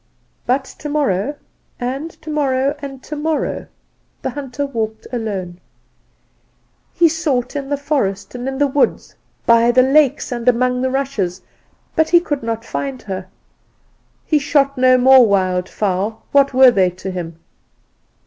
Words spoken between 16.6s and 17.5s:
they to him?